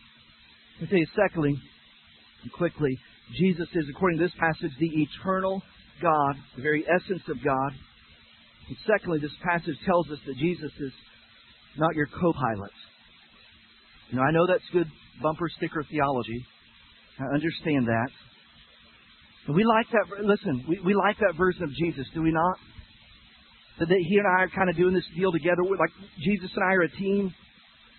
[0.88, 1.55] Tell you, secondly,
[2.42, 2.98] and quickly,
[3.38, 5.62] Jesus is, according to this passage, the eternal
[6.03, 7.72] God, the very essence of God.
[8.68, 10.92] And secondly, this passage tells us that Jesus is
[11.77, 12.72] not your co pilot.
[14.12, 14.87] Know, I know that's good
[15.22, 16.44] bumper sticker theology.
[17.18, 18.11] I understand that.
[19.46, 20.05] But we like that.
[20.20, 22.57] Listen, we, we like that version of Jesus, do we not?
[23.81, 25.64] That he and I are kind of doing this deal together.
[25.64, 27.33] Like Jesus and I are a team,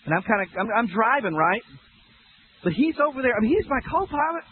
[0.06, 1.66] and I'm kind of I'm, I'm driving right,
[2.64, 3.34] but he's over there.
[3.34, 4.46] I mean, he's my co-pilot.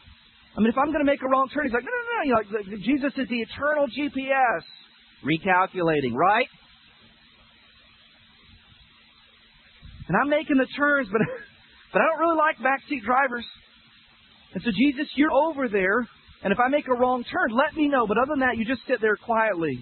[0.57, 2.21] I mean, if I'm going to make a wrong turn, he's like, no, no, no.
[2.25, 4.65] You know, like, Jesus is the eternal GPS.
[5.23, 6.47] Recalculating, right?
[10.07, 11.21] And I'm making the turns, but
[11.93, 13.45] but I don't really like backseat drivers.
[14.53, 15.99] And so Jesus, you're over there,
[16.43, 18.07] and if I make a wrong turn, let me know.
[18.07, 19.79] But other than that, you just sit there quietly.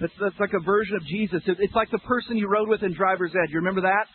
[0.00, 1.42] That's, that's like a version of Jesus.
[1.44, 3.50] It's like the person you rode with in driver's ed.
[3.50, 4.06] You remember that?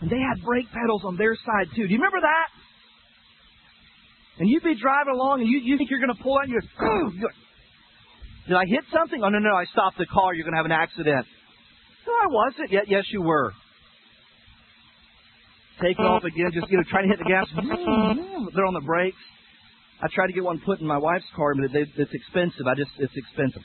[0.00, 1.82] And they had brake pedals on their side too.
[1.82, 2.48] Do you remember that?
[4.38, 6.52] And you'd be driving along and you, you think you're going to pull out and
[6.52, 7.28] you go,
[8.48, 9.20] did I hit something?
[9.22, 10.34] Oh, no, no, I stopped the car.
[10.34, 11.26] You're going to have an accident.
[12.06, 12.70] No, I wasn't.
[12.70, 13.52] Yet, yes, you were.
[15.82, 17.46] Take off again, just, you know, trying to hit the gas.
[18.54, 19.16] They're on the brakes.
[20.00, 22.66] I tried to get one put in my wife's car, but it, it's expensive.
[22.66, 23.62] I just, it's expensive.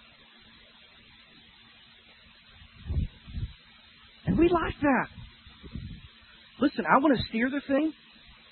[4.25, 5.07] And we like that.
[6.59, 7.93] Listen, I want to steer the thing.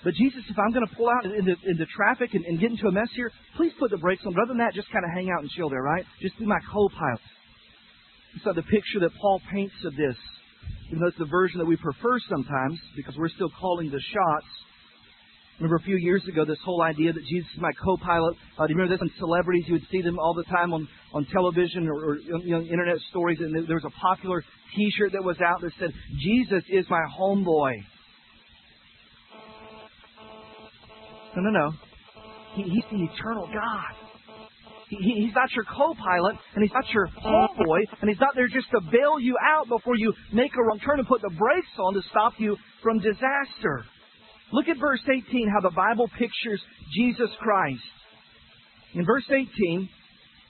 [0.02, 2.88] But Jesus, if I'm going to pull out into, into traffic and, and, get into
[2.88, 4.32] a mess here, please put the brakes on.
[4.32, 6.04] But other than that, just kind of hang out and chill there, right?
[6.22, 7.20] Just be my co-pilot.
[8.44, 10.16] So the picture that Paul paints of this,
[10.88, 14.46] even though it's the version that we prefer sometimes, because we're still calling the shots.
[15.58, 18.36] Remember a few years ago, this whole idea that Jesus is my co-pilot.
[18.56, 19.02] Uh, do you remember this?
[19.02, 22.56] On celebrities, you would see them all the time on, on television or, or you
[22.56, 23.38] know, internet stories.
[23.40, 24.42] And there was a popular
[24.74, 27.74] T-shirt that was out that said, "Jesus is my homeboy."
[31.36, 31.72] No, no, no.
[32.54, 33.94] He, he's the eternal God.
[34.88, 38.68] He, he's not your co-pilot, and he's not your homeboy, and he's not there just
[38.70, 41.94] to bail you out before you make a wrong turn and put the brakes on
[41.94, 43.84] to stop you from disaster.
[44.52, 46.60] Look at verse 18, how the Bible pictures
[46.92, 47.82] Jesus Christ.
[48.94, 49.88] In verse 18,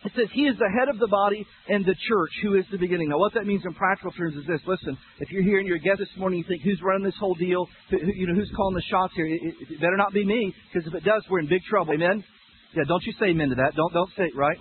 [0.02, 2.78] it says he is the head of the body and the church, who is the
[2.78, 3.10] beginning.
[3.10, 4.60] Now, what that means in practical terms is this.
[4.66, 7.18] Listen, if you're here and you're a guest this morning, you think, who's running this
[7.20, 7.68] whole deal?
[7.90, 9.26] Who, you know, who's calling the shots here?
[9.26, 11.92] It, it, it better not be me, because if it does, we're in big trouble.
[11.92, 12.24] Amen?
[12.72, 13.76] Yeah, don't you say amen to that.
[13.76, 14.56] Don't, don't say it, right?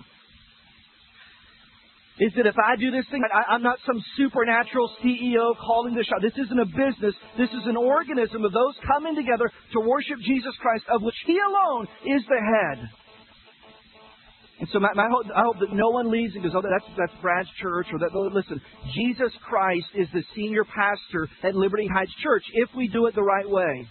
[2.20, 6.04] Is that if I do this thing, I, I'm not some supernatural CEO calling the
[6.04, 6.20] shot.
[6.20, 7.16] This isn't a business.
[7.38, 11.38] This is an organism of those coming together to worship Jesus Christ, of which He
[11.40, 12.90] alone is the head.
[14.60, 16.84] And so my, my hope, I hope that no one leaves and goes, oh, that's,
[16.96, 17.86] that's Brad's church.
[17.92, 18.60] Or that, listen,
[18.94, 23.22] Jesus Christ is the senior pastor at Liberty Heights Church if we do it the
[23.22, 23.88] right way.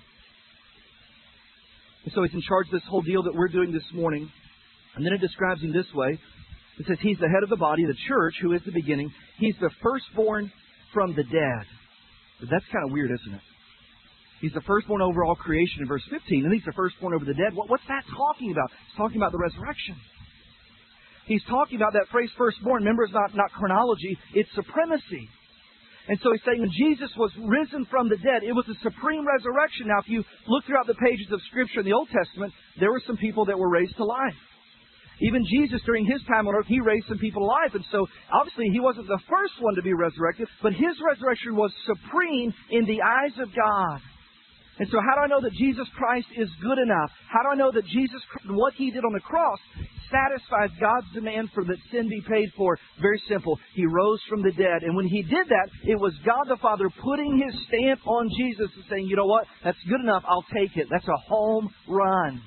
[2.06, 4.32] And so he's in charge of this whole deal that we're doing this morning.
[4.96, 6.20] And then it describes him this way.
[6.78, 9.12] It says he's the head of the body, the church, who is the beginning.
[9.38, 10.52] He's the firstborn
[10.94, 11.66] from the dead.
[12.40, 13.42] But that's kind of weird, isn't it?
[14.40, 17.34] He's the firstborn over all creation in verse 15, and he's the firstborn over the
[17.34, 17.54] dead.
[17.54, 18.72] What, what's that talking about?
[18.88, 19.98] It's talking about the resurrection.
[21.30, 22.82] He's talking about that phrase firstborn.
[22.82, 25.30] Remember, it's not, not chronology, it's supremacy.
[26.10, 29.22] And so he's saying when Jesus was risen from the dead, it was a supreme
[29.22, 29.94] resurrection.
[29.94, 33.04] Now, if you look throughout the pages of Scripture in the Old Testament, there were
[33.06, 34.42] some people that were raised to life.
[35.22, 37.78] Even Jesus, during his time on earth, he raised some people alive.
[37.78, 41.70] And so, obviously, he wasn't the first one to be resurrected, but his resurrection was
[41.86, 44.02] supreme in the eyes of God.
[44.80, 47.12] And so, how do I know that Jesus Christ is good enough?
[47.28, 49.60] How do I know that Jesus, Christ what He did on the cross,
[50.08, 52.80] satisfies God's demand for that sin be paid for?
[53.02, 53.60] Very simple.
[53.76, 54.84] He rose from the dead.
[54.88, 58.72] And when He did that, it was God the Father putting His stamp on Jesus
[58.74, 59.44] and saying, you know what?
[59.66, 60.24] That's good enough.
[60.26, 60.88] I'll take it.
[60.90, 62.42] That's a home run.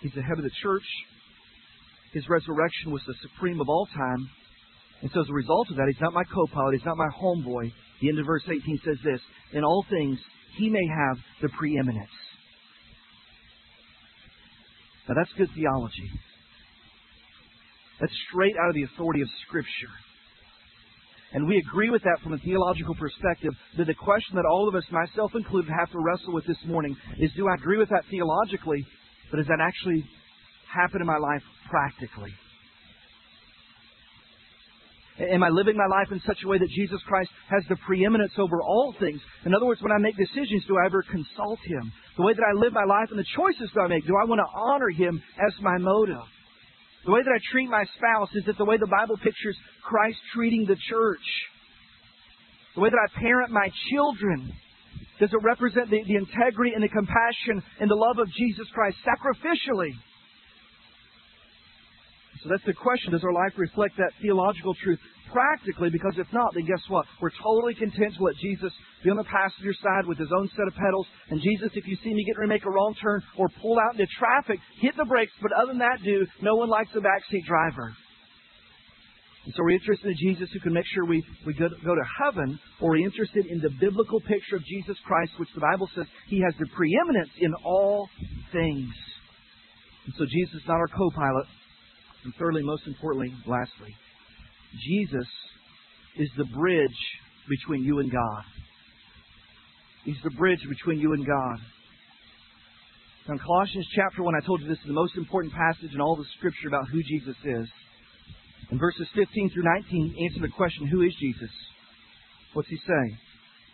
[0.00, 0.88] He's the head of the church.
[2.14, 4.30] His resurrection was the supreme of all time.
[5.02, 7.72] And so as a result of that, he's not my co-pilot, he's not my homeboy.
[8.04, 9.20] The end of verse 18 says this,
[9.54, 10.18] In all things,
[10.58, 12.12] he may have the preeminence.
[15.08, 16.12] Now that's good theology.
[17.98, 19.94] That's straight out of the authority of Scripture.
[21.32, 24.74] And we agree with that from a theological perspective But the question that all of
[24.74, 28.04] us, myself included, have to wrestle with this morning is do I agree with that
[28.10, 28.84] theologically,
[29.30, 30.04] but does that actually
[30.68, 32.36] happen in my life practically?
[35.20, 38.32] Am I living my life in such a way that Jesus Christ has the preeminence
[38.36, 39.20] over all things?
[39.46, 41.92] In other words, when I make decisions, do I ever consult Him?
[42.16, 44.26] The way that I live my life and the choices that I make, do I
[44.26, 46.26] want to honor Him as my motive?
[47.06, 50.18] The way that I treat my spouse, is it the way the Bible pictures Christ
[50.34, 51.26] treating the church?
[52.74, 54.50] The way that I parent my children,
[55.20, 58.96] does it represent the, the integrity and the compassion and the love of Jesus Christ
[59.06, 59.94] sacrificially?
[62.44, 63.16] So that's the question.
[63.16, 65.00] Does our life reflect that theological truth
[65.32, 65.88] practically?
[65.88, 67.08] Because if not, then guess what?
[67.16, 68.68] We're totally content to let Jesus
[69.00, 71.08] be on the passenger side with his own set of pedals.
[71.32, 73.80] And Jesus, if you see me getting ready to make a wrong turn or pull
[73.80, 75.32] out into traffic, hit the brakes.
[75.40, 77.96] But other than that, dude, no one likes a backseat driver.
[79.48, 81.96] And so we're interested in Jesus who can make sure we, we go, to, go
[81.96, 85.88] to heaven, or we're interested in the biblical picture of Jesus Christ, which the Bible
[85.96, 88.08] says he has the preeminence in all
[88.52, 88.92] things.
[90.04, 91.48] And so Jesus is not our co pilot,
[92.24, 93.94] and thirdly, most importantly, lastly,
[94.86, 95.28] Jesus
[96.16, 97.00] is the bridge
[97.48, 98.42] between you and God.
[100.04, 101.58] He's the bridge between you and God.
[103.26, 106.00] Now, in Colossians chapter 1, I told you this is the most important passage in
[106.00, 107.68] all the scripture about who Jesus is.
[108.70, 111.50] In verses 15 through 19, answer the question, Who is Jesus?
[112.52, 113.18] What's he saying?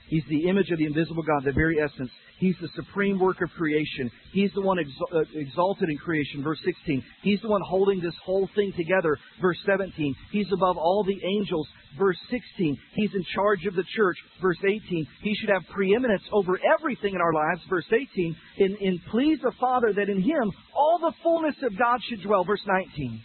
[0.09, 2.11] He's the image of the invisible God, the very essence.
[2.41, 4.11] He's the supreme work of creation.
[4.33, 6.43] He's the one uh, exalted in creation.
[6.43, 7.05] Verse 16.
[7.23, 9.19] He's the one holding this whole thing together.
[9.43, 10.15] Verse 17.
[10.33, 11.69] He's above all the angels.
[11.99, 12.79] Verse 16.
[12.95, 14.17] He's in charge of the church.
[14.41, 15.07] Verse 18.
[15.21, 17.61] He should have preeminence over everything in our lives.
[17.69, 18.37] Verse 18.
[18.57, 22.45] In, in please the Father that in Him all the fullness of God should dwell.
[22.45, 23.23] Verse 19.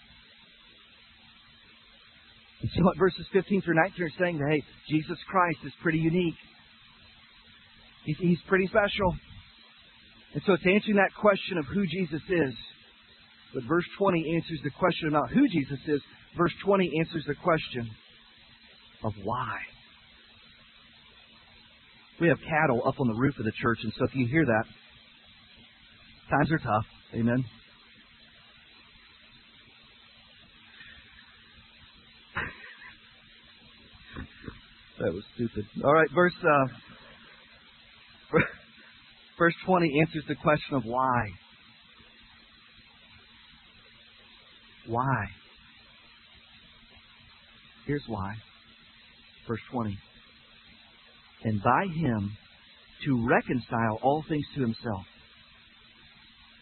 [2.63, 6.35] So what verses 15 through 19 are saying that, hey, Jesus Christ is pretty unique.
[8.05, 9.15] He's, he's pretty special.
[10.33, 12.53] And so it's answering that question of who Jesus is.
[13.53, 16.01] But verse 20 answers the question about who Jesus is.
[16.37, 17.89] Verse 20 answers the question
[19.03, 19.57] of why.
[22.19, 24.45] We have cattle up on the roof of the church, and so if you hear
[24.45, 24.63] that,
[26.29, 26.85] times are tough.
[27.13, 27.43] Amen.
[34.99, 35.65] that was stupid.
[35.83, 36.67] All right, verse uh,
[39.37, 41.29] Verse 20 answers the question of why.
[44.87, 45.25] Why?
[47.87, 48.33] Here's why.
[49.47, 49.97] Verse 20.
[51.43, 52.37] And by him
[53.05, 55.05] to reconcile all things to himself.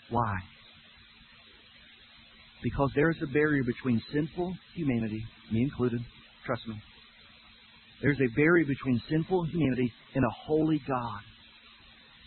[0.10, 0.36] Why?
[2.62, 6.00] Because there is a barrier between sinful humanity, me included,
[6.46, 6.76] trust me.
[8.02, 11.22] There's a barrier between sinful humanity and a holy God.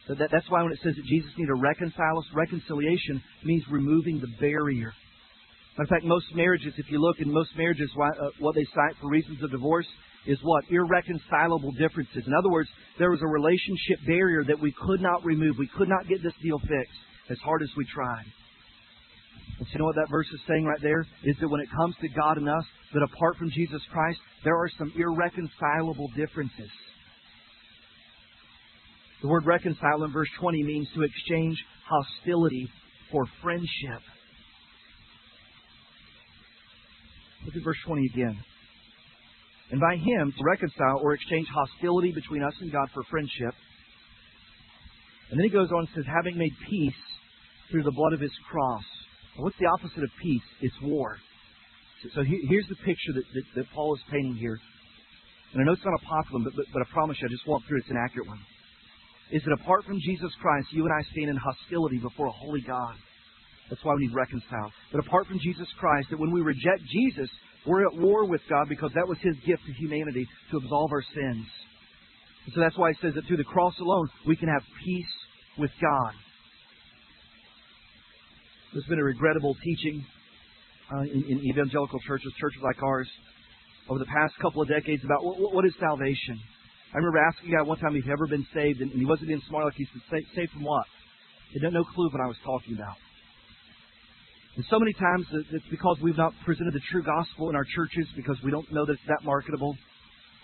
[0.06, 3.64] So that, that's why when it says that Jesus needed to reconcile us, reconciliation means
[3.70, 4.92] removing the barrier.
[5.76, 8.64] Matter of fact, most marriages, if you look in most marriages, why, uh, what they
[8.74, 9.86] cite for reasons of divorce
[10.26, 10.64] is what?
[10.70, 12.24] Irreconcilable differences.
[12.26, 15.56] In other words, there was a relationship barrier that we could not remove.
[15.58, 18.24] We could not get this deal fixed as hard as we tried.
[19.58, 21.06] And you know what that verse is saying right there?
[21.24, 22.64] Is that when it comes to God and us,
[22.94, 26.70] that apart from Jesus Christ, there are some irreconcilable differences.
[29.26, 31.58] The word reconcile in verse 20 means to exchange
[31.90, 32.70] hostility
[33.10, 33.98] for friendship.
[37.44, 38.38] Look at verse 20 again.
[39.72, 43.50] And by him to reconcile or exchange hostility between us and God for friendship.
[45.32, 47.02] And then he goes on and says, having made peace
[47.72, 48.84] through the blood of his cross.
[49.38, 50.46] what's the opposite of peace?
[50.60, 51.18] It's war.
[52.04, 54.60] So, so here's the picture that, that, that, Paul is painting here.
[55.52, 57.32] And I know it's not a popular one, but, but, but I promise you, I
[57.34, 57.80] just walked through it.
[57.80, 58.38] It's an accurate one
[59.32, 62.62] is that apart from Jesus Christ, you and I stand in hostility before a holy
[62.62, 62.94] God.
[63.68, 64.70] That's why we need reconcile.
[64.92, 67.28] But apart from Jesus Christ, that when we reject Jesus,
[67.66, 71.02] we're at war with God because that was His gift to humanity to absolve our
[71.02, 71.46] sins.
[72.46, 75.14] And so that's why it says that through the cross alone, we can have peace
[75.58, 76.14] with God.
[78.72, 80.04] There's been a regrettable teaching
[80.94, 83.08] uh, in, in, evangelical churches, churches like ours,
[83.88, 86.38] over the past couple of decades about what, what is salvation.
[86.94, 89.28] I remember asking a guy one time if he'd ever been saved, and, he wasn't
[89.28, 89.64] being smart.
[89.64, 90.86] Like he said, saved from what?
[91.50, 92.96] He had no clue what I was talking about.
[94.56, 98.08] And so many times it's because we've not presented the true gospel in our churches
[98.16, 99.76] because we don't know that it's that marketable.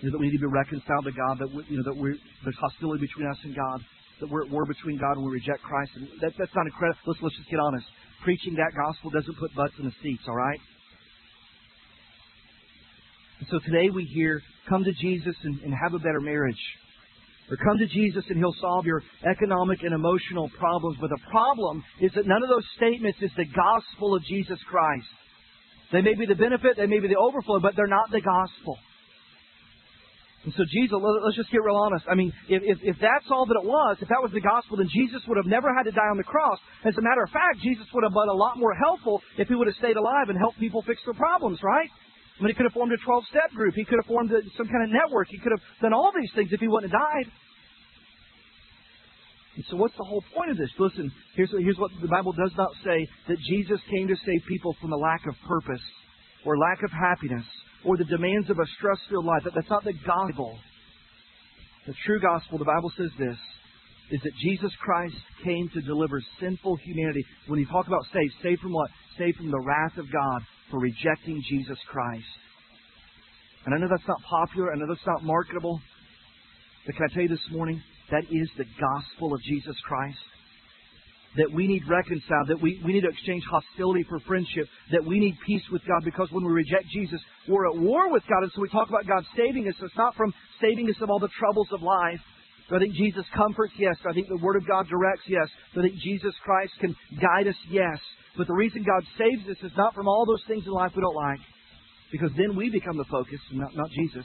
[0.00, 1.38] You know, that we need to be reconciled to God.
[1.40, 3.80] That we, you know that we're, there's hostility between us and God.
[4.20, 5.92] That we're at war between God and we reject Christ.
[5.96, 7.00] And that, that's not incredible.
[7.06, 7.86] Let's let's just get honest.
[8.20, 10.28] Preaching that gospel doesn't put butts in the seats.
[10.28, 10.60] All right.
[13.42, 16.62] And so today we hear, come to Jesus and, and have a better marriage.
[17.50, 20.96] Or come to Jesus and He'll solve your economic and emotional problems.
[21.00, 25.10] But the problem is that none of those statements is the gospel of Jesus Christ.
[25.90, 28.78] They may be the benefit, they may be the overflow, but they're not the gospel.
[30.46, 32.06] And so Jesus, let's just get real honest.
[32.06, 34.78] I mean, if, if, if, that's all that it was, if that was the gospel,
[34.78, 36.62] then Jesus would have never had to die on the cross.
[36.86, 39.58] As a matter of fact, Jesus would have been a lot more helpful if he
[39.58, 41.90] would have stayed alive and helped people fix their problems, right?
[42.42, 43.74] I he could have formed a 12 step group.
[43.74, 45.28] He could have formed a, some kind of network.
[45.30, 47.30] He could have done all these things if he wouldn't have died.
[49.54, 50.70] And so, what's the whole point of this?
[50.78, 54.74] Listen, here's, here's what the Bible does not say that Jesus came to save people
[54.80, 55.82] from the lack of purpose
[56.44, 57.44] or lack of happiness
[57.84, 59.42] or the demands of a stress filled life.
[59.44, 60.58] That, that's not the gospel.
[61.86, 63.36] The true gospel, the Bible says this,
[64.10, 67.24] is that Jesus Christ came to deliver sinful humanity.
[67.46, 68.90] When you talk about saved, saved from what?
[69.18, 72.26] Saved from the wrath of God for rejecting Jesus Christ.
[73.64, 75.80] And I know that's not popular, I know that's not marketable,
[76.86, 77.80] but can I tell you this morning?
[78.10, 80.18] That is the gospel of Jesus Christ.
[81.36, 85.18] That we need reconciled, that we, we need to exchange hostility for friendship, that we
[85.18, 88.42] need peace with God because when we reject Jesus, we're at war with God.
[88.42, 89.74] And so we talk about God saving us.
[89.80, 92.20] It's not from saving us of all the troubles of life.
[92.76, 93.72] I think Jesus comforts?
[93.76, 93.96] Yes.
[94.08, 95.22] I think the Word of God directs?
[95.26, 95.48] Yes.
[95.76, 97.56] I think Jesus Christ can guide us?
[97.70, 97.98] Yes.
[98.36, 101.02] But the reason God saves us is not from all those things in life we
[101.02, 101.40] don't like,
[102.10, 104.24] because then we become the focus, not, not Jesus.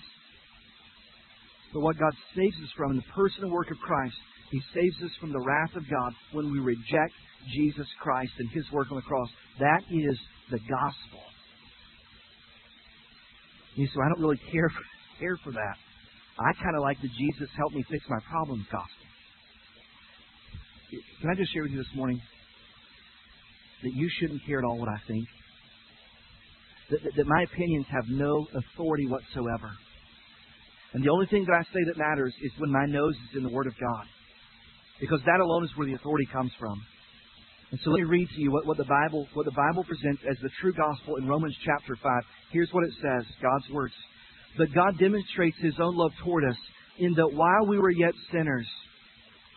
[1.73, 4.15] But what God saves us from in the person and work of Christ,
[4.51, 7.13] He saves us from the wrath of God when we reject
[7.51, 9.29] Jesus Christ and His work on the cross.
[9.59, 10.17] That is
[10.51, 11.23] the gospel.
[13.75, 14.83] You say, I don't really care for,
[15.19, 15.77] care for that.
[16.39, 19.07] I kind of like the Jesus help me fix my problems gospel.
[21.21, 22.21] Can I just share with you this morning
[23.83, 25.25] that you shouldn't care at all what I think?
[26.91, 29.71] That, that, that my opinions have no authority whatsoever.
[30.93, 33.43] And the only thing that I say that matters is when my nose is in
[33.43, 34.05] the Word of God.
[35.01, 36.79] Because that alone is where the authority comes from.
[37.71, 40.23] And so let me read to you what, what, the Bible what the Bible presents
[40.23, 42.23] as the true gospel in Romans chapter 5.
[42.51, 43.93] Here's what it says, God's words.
[44.57, 46.57] But God demonstrates his own love toward us
[46.99, 48.67] in that while we were yet sinners,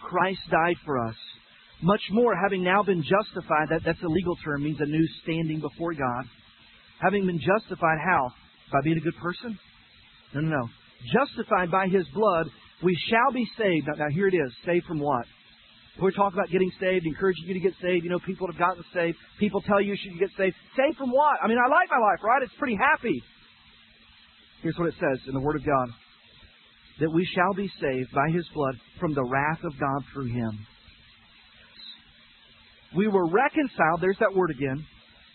[0.08, 1.16] Christ died for us.
[1.82, 5.60] Much more, having now been justified, that, that's a legal term, means a new standing
[5.60, 6.24] before God.
[7.00, 8.28] Having been justified, how?
[8.70, 9.58] By being a good person?
[10.34, 10.68] No, no, no
[11.08, 12.46] justified by his blood,
[12.82, 13.86] we shall be saved.
[13.88, 14.52] Now, now here it is.
[14.64, 15.24] Saved from what?
[16.00, 18.04] We're talking about getting saved, encouraging you to get saved.
[18.04, 19.18] You know, people have gotten saved.
[19.38, 20.56] People tell you you should get saved.
[20.76, 21.40] Saved from what?
[21.42, 22.42] I mean, I like my life, right?
[22.42, 23.20] It's pretty happy.
[24.62, 25.88] Here's what it says in the Word of God
[27.00, 30.66] that we shall be saved by His blood from the wrath of God through Him.
[32.94, 34.84] We were reconciled, there's that word again.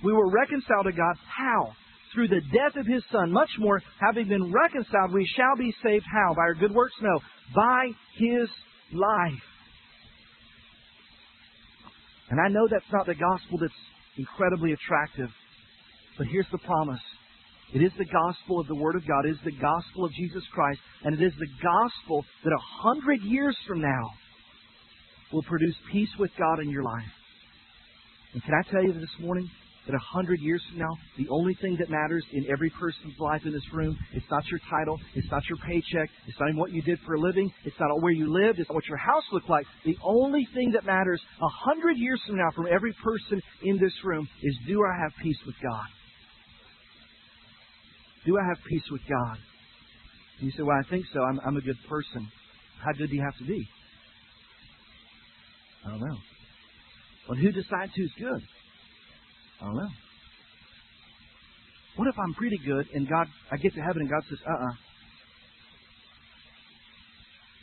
[0.04, 1.16] We were reconciled to God.
[1.26, 1.74] How?
[2.16, 3.32] through the death of his Son.
[3.32, 6.34] Much more, having been reconciled, we shall be saved how?
[6.34, 6.94] By our good works?
[7.02, 7.20] No.
[7.54, 8.50] By his
[8.94, 9.44] life.
[12.30, 13.74] And I know that's not the gospel that's
[14.18, 15.30] incredibly attractive,
[16.18, 17.02] but here's the promise.
[17.74, 19.26] It is the gospel of the Word of God.
[19.26, 20.80] It is the gospel of Jesus Christ.
[21.04, 24.12] And it is the gospel that a hundred years from now
[25.34, 27.12] will produce peace with God in your life.
[28.34, 29.50] And can I tell you this morning,
[29.86, 33.42] that a hundred years from now, the only thing that matters in every person's life
[33.46, 36.72] in this room, it's not your title, it's not your paycheck, it's not even what
[36.72, 39.24] you did for a living, it's not where you lived, it's not what your house
[39.32, 39.66] looked like.
[39.86, 43.94] The only thing that matters a hundred years from now from every person in this
[44.04, 45.86] room is do I have peace with God?
[48.26, 49.38] Do I have peace with God?
[50.40, 51.22] And you say, well, I think so.
[51.22, 52.28] I'm, I'm a good person.
[52.84, 53.68] How good do you have to be?
[55.86, 56.18] I don't know.
[57.30, 58.42] Well, who decides who's good?
[59.62, 59.90] I don't know.
[61.96, 64.52] What if I'm pretty good and God, I get to heaven and God says, uh
[64.52, 64.66] uh-uh.
[64.66, 64.76] uh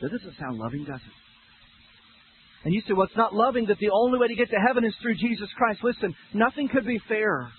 [0.00, 1.16] That doesn't sound loving, does it?
[2.64, 4.84] And you say, well, it's not loving that the only way to get to heaven
[4.84, 5.80] is through Jesus Christ.
[5.82, 7.50] Listen, nothing could be fairer.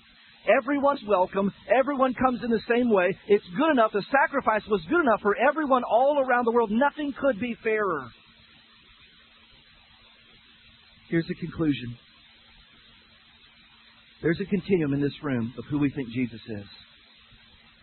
[0.46, 1.52] Everyone's welcome.
[1.68, 3.16] Everyone comes in the same way.
[3.28, 3.92] It's good enough.
[3.92, 6.70] The sacrifice was good enough for everyone all around the world.
[6.70, 8.08] Nothing could be fairer.
[11.08, 11.96] Here's the conclusion.
[14.22, 16.66] There's a continuum in this room of who we think Jesus is.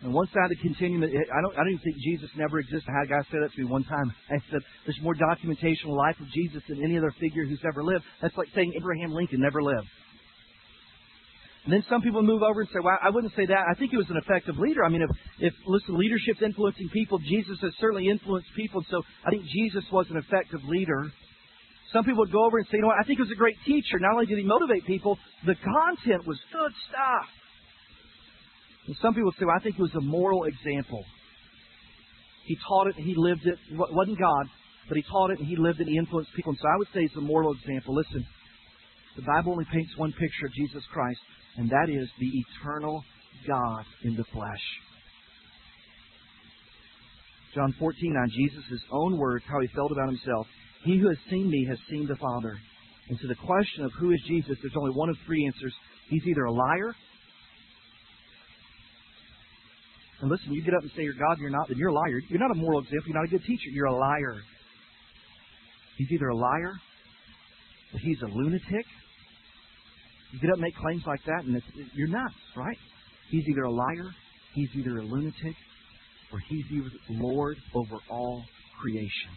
[0.02, 2.90] And one side of the continuum, I don't, I don't even think Jesus never existed.
[2.90, 4.12] I had a guy say that to me one time.
[4.28, 7.62] I said, there's more documentation of the life of Jesus than any other figure who's
[7.62, 8.02] ever lived.
[8.20, 9.86] That's like saying Abraham Lincoln never lived.
[11.64, 13.64] And then some people move over and say, well, I wouldn't say that.
[13.70, 14.84] I think he was an effective leader.
[14.84, 18.82] I mean, if, if listen, leadership's influencing people, Jesus has certainly influenced people.
[18.90, 21.06] So I think Jesus was an effective leader.
[21.92, 23.38] Some people would go over and say, you know what, I think he was a
[23.38, 24.00] great teacher.
[24.00, 27.28] Not only did he motivate people, the content was good stuff.
[28.88, 31.04] And some people say, well, I think he was a moral example.
[32.46, 33.54] He taught it and he lived it.
[33.70, 34.46] It wasn't God,
[34.88, 36.50] but he taught it and he lived it and he influenced people.
[36.50, 37.94] And so I would say it's a moral example.
[37.94, 38.26] Listen,
[39.14, 41.20] the Bible only paints one picture of Jesus Christ,
[41.56, 43.02] and that is the eternal
[43.46, 44.64] God in the flesh.
[47.54, 50.46] John 14, on Jesus' own words, how he felt about himself.
[50.84, 52.56] He who has seen me has seen the Father.
[53.08, 55.74] And to the question of who is Jesus, there's only one of three answers.
[56.08, 56.94] He's either a liar,
[60.22, 62.20] And listen, you get up and say you're God, you're not, then you're a liar.
[62.28, 63.08] You're not a moral example.
[63.08, 63.70] You're not a good teacher.
[63.72, 64.36] You're a liar.
[65.98, 66.74] He's either a liar
[68.00, 68.86] he's a lunatic.
[70.32, 71.62] You get up and make claims like that, and
[71.94, 72.76] you're nuts, right?
[73.30, 74.10] He's either a liar,
[74.54, 75.54] he's either a lunatic,
[76.32, 78.42] or he's either Lord over all
[78.80, 79.30] creation.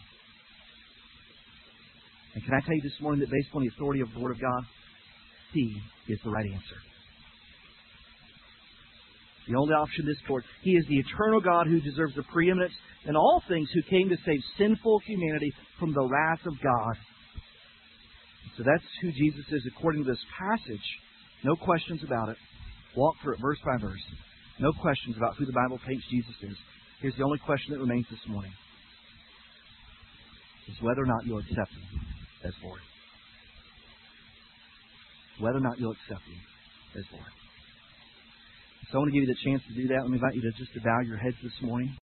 [2.34, 4.32] And can I tell you this morning that based on the authority of the Word
[4.32, 4.62] of God,
[5.52, 5.74] C
[6.08, 6.80] is the right answer.
[9.48, 10.44] The only option is toward.
[10.62, 12.72] He is the eternal God who deserves the preeminence
[13.06, 16.96] in all things, who came to save sinful humanity from the wrath of God.
[18.56, 20.86] So that's who Jesus is according to this passage.
[21.44, 22.36] No questions about it.
[22.96, 24.02] Walk through it verse by verse.
[24.58, 26.56] No questions about who the Bible paints Jesus is.
[27.00, 28.52] Here's the only question that remains this morning.
[30.68, 32.00] Is whether or not you'll accept him
[32.44, 32.80] as Lord.
[35.38, 36.40] Whether or not you'll accept him
[36.96, 37.32] as Lord.
[38.90, 40.02] So I want to give you the chance to do that.
[40.02, 41.96] Let me invite you to just to bow your heads this morning.